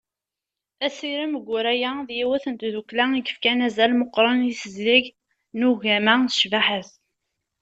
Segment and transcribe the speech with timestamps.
[0.85, 5.05] Asirem Guraya d yiwet n tdukkla i yefkan azal meqqren i tezdeg
[5.57, 6.91] n ugema d ccbaḥa-s.